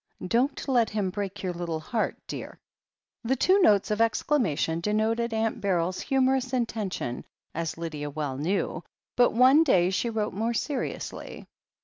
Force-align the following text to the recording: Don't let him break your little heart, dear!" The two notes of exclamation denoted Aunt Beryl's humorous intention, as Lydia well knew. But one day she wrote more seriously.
Don't 0.27 0.67
let 0.67 0.89
him 0.89 1.11
break 1.11 1.43
your 1.43 1.53
little 1.53 1.79
heart, 1.79 2.17
dear!" 2.25 2.57
The 3.23 3.35
two 3.35 3.59
notes 3.61 3.91
of 3.91 4.01
exclamation 4.01 4.79
denoted 4.79 5.31
Aunt 5.31 5.61
Beryl's 5.61 6.01
humorous 6.01 6.53
intention, 6.53 7.23
as 7.53 7.77
Lydia 7.77 8.09
well 8.09 8.35
knew. 8.35 8.83
But 9.15 9.33
one 9.33 9.63
day 9.63 9.91
she 9.91 10.09
wrote 10.09 10.33
more 10.33 10.55
seriously. 10.55 11.45